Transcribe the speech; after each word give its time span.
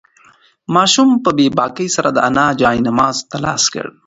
ماشوم 0.75 1.09
په 1.23 1.29
بې 1.37 1.47
باکۍ 1.57 1.87
سره 1.95 2.09
د 2.13 2.17
انا 2.27 2.45
جاینماز 2.61 3.17
ته 3.29 3.37
لاس 3.45 3.63
کړ. 3.73 3.87